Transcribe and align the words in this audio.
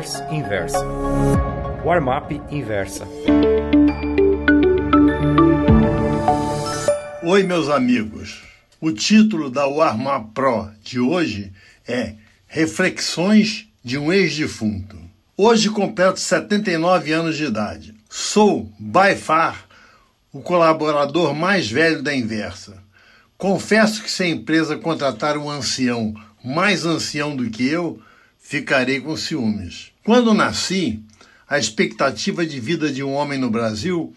Traders 0.00 0.22
Inversa. 0.30 0.78
Warm-up 1.84 2.40
Inversa. 2.50 3.06
Oi, 7.22 7.42
meus 7.42 7.68
amigos. 7.68 8.42
O 8.80 8.92
título 8.92 9.50
da 9.50 9.66
Warm-up 9.66 10.30
Pro 10.32 10.70
de 10.82 10.98
hoje 10.98 11.52
é 11.86 12.14
Reflexões 12.46 13.68
de 13.84 13.98
um 13.98 14.10
ex-defunto. 14.10 14.96
Hoje 15.36 15.68
completo 15.68 16.18
79 16.18 17.12
anos 17.12 17.36
de 17.36 17.44
idade. 17.44 17.94
Sou, 18.08 18.72
by 18.78 19.14
far, 19.14 19.66
o 20.32 20.40
colaborador 20.40 21.34
mais 21.34 21.70
velho 21.70 22.02
da 22.02 22.14
Inversa. 22.14 22.82
Confesso 23.36 24.02
que 24.02 24.10
se 24.10 24.22
a 24.22 24.28
empresa 24.28 24.78
contratar 24.78 25.36
um 25.36 25.50
ancião 25.50 26.14
mais 26.42 26.86
ancião 26.86 27.36
do 27.36 27.50
que 27.50 27.68
eu, 27.68 28.00
ficarei 28.38 29.00
com 29.00 29.14
ciúmes. 29.16 29.89
Quando 30.02 30.32
nasci, 30.32 31.02
a 31.46 31.58
expectativa 31.58 32.46
de 32.46 32.58
vida 32.58 32.90
de 32.90 33.02
um 33.02 33.12
homem 33.12 33.38
no 33.38 33.50
Brasil 33.50 34.14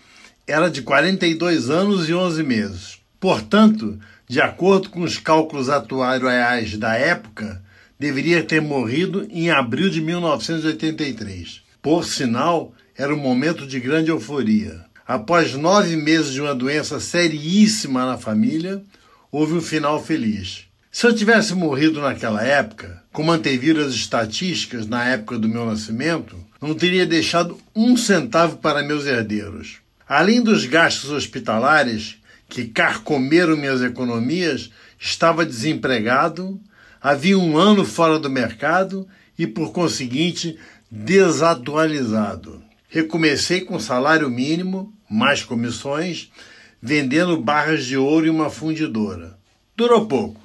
era 0.48 0.70
de 0.70 0.82
42 0.82 1.70
anos 1.70 2.08
e 2.08 2.14
11 2.14 2.42
meses. 2.42 3.00
Portanto, 3.20 4.00
de 4.28 4.40
acordo 4.40 4.90
com 4.90 5.02
os 5.02 5.18
cálculos 5.18 5.70
atuariais 5.70 6.78
da 6.78 6.96
época, 6.96 7.62
deveria 8.00 8.42
ter 8.44 8.62
morrido 8.62 9.28
em 9.30 9.50
abril 9.50 9.90
de 9.90 10.00
1983. 10.00 11.62
Por 11.82 12.06
sinal, 12.06 12.74
era 12.98 13.14
um 13.14 13.20
momento 13.20 13.68
de 13.68 13.78
grande 13.80 14.10
euforia. 14.10 14.86
Após 15.06 15.54
nove 15.54 15.98
meses 15.98 16.32
de 16.32 16.40
uma 16.40 16.56
doença 16.56 16.98
seríssima 17.02 18.06
na 18.06 18.18
família, 18.18 18.82
houve 19.30 19.54
um 19.54 19.62
final 19.62 20.02
feliz. 20.02 20.66
Se 20.96 21.08
eu 21.08 21.16
tivesse 21.16 21.56
morrido 21.56 22.00
naquela 22.00 22.44
época, 22.44 23.02
como 23.12 23.32
anteviram 23.32 23.84
as 23.84 23.96
estatísticas 23.96 24.86
na 24.86 25.04
época 25.04 25.40
do 25.40 25.50
meu 25.50 25.66
nascimento, 25.66 26.38
não 26.62 26.76
teria 26.76 27.04
deixado 27.04 27.58
um 27.76 27.98
centavo 27.98 28.58
para 28.58 28.84
meus 28.84 29.08
herdeiros. 29.08 29.78
Além 30.08 30.40
dos 30.40 30.68
gastos 30.68 31.10
hospitalares 31.10 32.18
que 32.48 32.66
carcomeram 32.66 33.58
minhas 33.58 33.82
economias, 33.82 34.70
estava 35.00 35.44
desempregado, 35.44 36.62
havia 37.02 37.40
um 37.40 37.58
ano 37.58 37.84
fora 37.84 38.20
do 38.20 38.30
mercado 38.30 39.08
e, 39.38 39.48
por 39.48 39.72
conseguinte, 39.72 40.60
desatualizado. 40.92 42.62
Recomecei 42.88 43.62
com 43.62 43.80
salário 43.80 44.30
mínimo, 44.30 44.94
mais 45.10 45.44
comissões, 45.44 46.32
vendendo 46.80 47.36
barras 47.36 47.84
de 47.84 47.98
ouro 47.98 48.28
em 48.28 48.30
uma 48.30 48.52
fundidora. 48.52 49.36
Durou 49.76 50.06
pouco. 50.06 50.40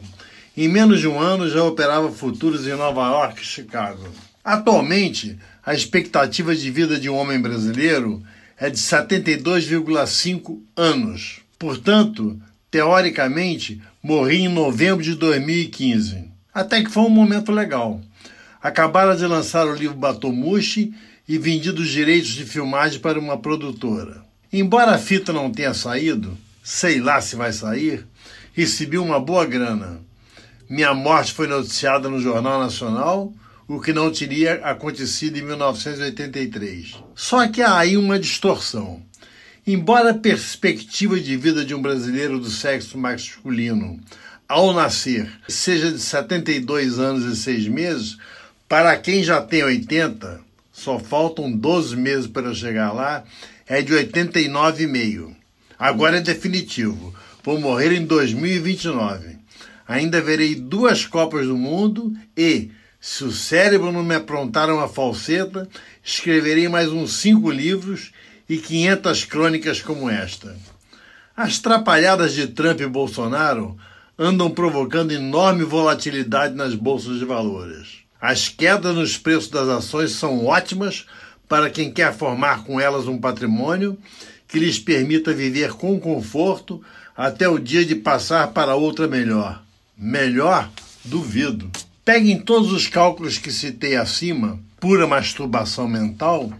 Em 0.60 0.66
menos 0.66 0.98
de 0.98 1.06
um 1.06 1.20
ano 1.20 1.48
já 1.48 1.62
operava 1.62 2.10
futuros 2.10 2.66
em 2.66 2.74
Nova 2.74 3.06
York 3.06 3.40
e 3.40 3.46
Chicago. 3.46 4.08
Atualmente, 4.42 5.38
a 5.64 5.72
expectativa 5.72 6.52
de 6.52 6.68
vida 6.68 6.98
de 6.98 7.08
um 7.08 7.14
homem 7.14 7.40
brasileiro 7.40 8.20
é 8.58 8.68
de 8.68 8.76
72,5 8.76 10.58
anos. 10.76 11.42
Portanto, 11.56 12.36
teoricamente, 12.72 13.80
morri 14.02 14.38
em 14.38 14.48
novembro 14.48 15.00
de 15.00 15.14
2015. 15.14 16.24
Até 16.52 16.82
que 16.82 16.90
foi 16.90 17.04
um 17.04 17.08
momento 17.08 17.52
legal. 17.52 18.00
Acabaram 18.60 19.14
de 19.14 19.26
lançar 19.26 19.64
o 19.64 19.76
livro 19.76 19.96
Batomushi 19.96 20.92
e 21.28 21.38
vendido 21.38 21.82
os 21.82 21.88
direitos 21.88 22.30
de 22.30 22.44
filmagem 22.44 22.98
para 22.98 23.20
uma 23.20 23.38
produtora. 23.38 24.24
Embora 24.52 24.90
a 24.90 24.98
fita 24.98 25.32
não 25.32 25.52
tenha 25.52 25.72
saído, 25.72 26.36
sei 26.64 26.98
lá 26.98 27.20
se 27.20 27.36
vai 27.36 27.52
sair, 27.52 28.04
recebi 28.54 28.98
uma 28.98 29.20
boa 29.20 29.46
grana. 29.46 30.07
Minha 30.70 30.92
morte 30.92 31.32
foi 31.32 31.46
noticiada 31.46 32.10
no 32.10 32.20
Jornal 32.20 32.60
Nacional, 32.60 33.32
o 33.66 33.80
que 33.80 33.90
não 33.90 34.12
teria 34.12 34.56
acontecido 34.56 35.38
em 35.38 35.42
1983. 35.42 36.96
Só 37.14 37.48
que 37.48 37.62
há 37.62 37.78
aí 37.78 37.96
uma 37.96 38.18
distorção. 38.18 39.02
Embora 39.66 40.10
a 40.10 40.18
perspectiva 40.18 41.18
de 41.18 41.38
vida 41.38 41.64
de 41.64 41.74
um 41.74 41.80
brasileiro 41.80 42.38
do 42.38 42.50
sexo 42.50 42.98
masculino 42.98 43.98
ao 44.46 44.74
nascer 44.74 45.30
seja 45.48 45.90
de 45.90 46.00
72 46.00 46.98
anos 46.98 47.24
e 47.24 47.42
6 47.42 47.68
meses, 47.68 48.18
para 48.68 48.94
quem 48.98 49.24
já 49.24 49.40
tem 49.40 49.64
80, 49.64 50.38
só 50.70 50.98
faltam 50.98 51.50
12 51.50 51.96
meses 51.96 52.26
para 52.26 52.52
chegar 52.52 52.92
lá, 52.92 53.24
é 53.66 53.80
de 53.80 53.94
89,5. 53.94 55.34
Agora 55.78 56.18
é 56.18 56.20
definitivo. 56.20 57.14
Vou 57.42 57.58
morrer 57.58 57.92
em 57.92 58.04
2029 58.04 59.38
ainda 59.88 60.20
verei 60.20 60.54
duas 60.54 61.06
Copas 61.06 61.46
do 61.46 61.56
Mundo 61.56 62.12
e, 62.36 62.70
se 63.00 63.24
o 63.24 63.32
cérebro 63.32 63.90
não 63.90 64.04
me 64.04 64.14
aprontar 64.14 64.68
uma 64.68 64.86
falseta, 64.86 65.66
escreverei 66.04 66.68
mais 66.68 66.90
uns 66.90 67.14
cinco 67.14 67.50
livros 67.50 68.12
e 68.46 68.58
500 68.58 69.24
crônicas 69.24 69.80
como 69.80 70.10
esta. 70.10 70.54
As 71.34 71.58
trapalhadas 71.58 72.34
de 72.34 72.48
Trump 72.48 72.80
e 72.80 72.86
Bolsonaro 72.86 73.76
andam 74.18 74.50
provocando 74.50 75.12
enorme 75.12 75.64
volatilidade 75.64 76.54
nas 76.54 76.74
bolsas 76.74 77.18
de 77.18 77.24
valores. 77.24 77.98
As 78.20 78.48
quedas 78.48 78.94
nos 78.94 79.16
preços 79.16 79.48
das 79.48 79.68
ações 79.68 80.10
são 80.12 80.44
ótimas 80.44 81.06
para 81.48 81.70
quem 81.70 81.92
quer 81.92 82.12
formar 82.12 82.64
com 82.64 82.80
elas 82.80 83.06
um 83.06 83.18
patrimônio 83.18 83.96
que 84.48 84.58
lhes 84.58 84.78
permita 84.78 85.32
viver 85.32 85.72
com 85.74 86.00
conforto 86.00 86.82
até 87.16 87.48
o 87.48 87.58
dia 87.58 87.84
de 87.84 87.94
passar 87.94 88.48
para 88.48 88.74
outra 88.74 89.06
melhor. 89.06 89.62
Melhor? 90.00 90.70
Duvido. 91.04 91.68
Peguem 92.04 92.38
todos 92.38 92.70
os 92.72 92.86
cálculos 92.86 93.36
que 93.36 93.50
citei 93.50 93.96
acima, 93.96 94.60
pura 94.78 95.08
masturbação 95.08 95.88
mental, 95.88 96.52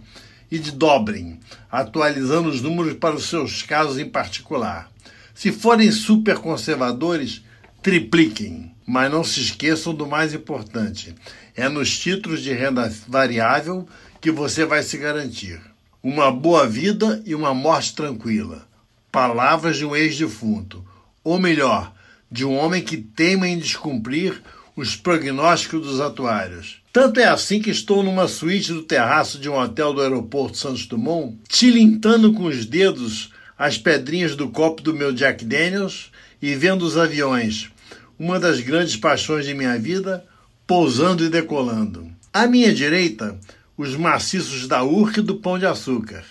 e 0.51 0.59
dobrem, 0.59 1.39
atualizando 1.71 2.49
os 2.49 2.61
números 2.61 2.95
para 2.95 3.15
os 3.15 3.29
seus 3.29 3.61
casos 3.61 3.97
em 3.97 4.09
particular. 4.09 4.91
Se 5.33 5.53
forem 5.53 5.89
super 5.89 6.37
conservadores, 6.39 7.41
tripliquem. 7.81 8.73
Mas 8.85 9.09
não 9.09 9.23
se 9.23 9.39
esqueçam 9.39 9.93
do 9.93 10.05
mais 10.05 10.33
importante: 10.33 11.15
é 11.55 11.69
nos 11.69 11.97
títulos 11.97 12.41
de 12.41 12.51
renda 12.51 12.91
variável 13.07 13.87
que 14.19 14.31
você 14.31 14.65
vai 14.65 14.83
se 14.83 14.97
garantir. 14.97 15.61
Uma 16.03 16.29
boa 16.29 16.67
vida 16.67 17.21
e 17.25 17.33
uma 17.33 17.53
morte 17.53 17.95
tranquila. 17.95 18.67
Palavras 19.09 19.77
de 19.77 19.85
um 19.85 19.95
ex-defunto. 19.95 20.83
Ou 21.23 21.39
melhor, 21.39 21.93
de 22.31 22.45
um 22.45 22.55
homem 22.55 22.81
que 22.83 22.97
teima 22.97 23.47
em 23.47 23.57
descumprir 23.57 24.41
os 24.75 24.95
prognósticos 24.95 25.85
dos 25.85 25.99
atuários. 25.99 26.81
Tanto 26.91 27.19
é 27.19 27.25
assim 27.25 27.61
que 27.61 27.69
estou 27.69 28.01
numa 28.01 28.27
suíte 28.27 28.73
do 28.73 28.83
terraço 28.83 29.39
de 29.39 29.49
um 29.49 29.57
hotel 29.57 29.93
do 29.93 30.01
aeroporto 30.01 30.57
Santos 30.57 30.85
Dumont, 30.85 31.37
tilintando 31.47 32.33
com 32.33 32.45
os 32.45 32.65
dedos 32.65 33.31
as 33.57 33.77
pedrinhas 33.77 34.35
do 34.35 34.49
copo 34.49 34.81
do 34.81 34.93
meu 34.93 35.11
Jack 35.11 35.43
Daniels 35.43 36.11
e 36.41 36.55
vendo 36.55 36.83
os 36.83 36.97
aviões, 36.97 37.69
uma 38.17 38.39
das 38.39 38.61
grandes 38.61 38.95
paixões 38.95 39.45
de 39.45 39.53
minha 39.53 39.77
vida, 39.77 40.25
pousando 40.65 41.25
e 41.25 41.29
decolando. 41.29 42.09
À 42.31 42.47
minha 42.47 42.73
direita, 42.73 43.37
os 43.77 43.95
maciços 43.95 44.67
da 44.67 44.83
Urca 44.83 45.19
e 45.19 45.23
do 45.23 45.35
Pão 45.35 45.59
de 45.59 45.65
Açúcar. 45.65 46.23